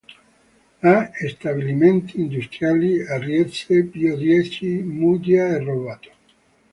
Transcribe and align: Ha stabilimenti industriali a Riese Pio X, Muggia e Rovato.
Ha 0.81 1.11
stabilimenti 1.27 2.19
industriali 2.19 3.05
a 3.05 3.19
Riese 3.19 3.83
Pio 3.83 4.17
X, 4.43 4.61
Muggia 4.81 5.45
e 5.49 5.59
Rovato. 5.63 6.09